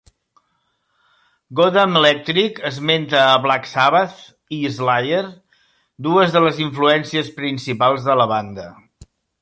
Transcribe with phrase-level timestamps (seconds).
[1.59, 4.25] "Goddamn Electric" esmenta a Black Sabbath
[4.59, 5.23] i Slayer,
[6.09, 8.71] dues de les influències principals de la banda.